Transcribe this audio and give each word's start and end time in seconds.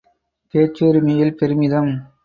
பேச்சுரிமையில் 0.53 1.37
பெருமிதம்…. 1.37 1.93